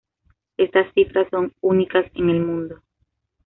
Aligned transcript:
Estas 0.57 0.91
cifras 0.95 1.27
son 1.29 1.53
únicas 1.61 2.07
en 2.15 2.31
el 2.31 2.39
mundo. 2.43 2.81